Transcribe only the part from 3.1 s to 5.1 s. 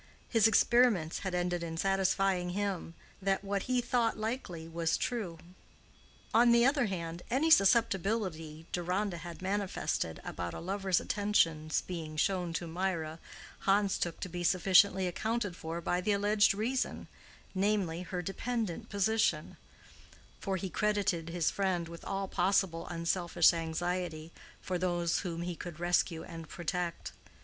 that what he thought likely was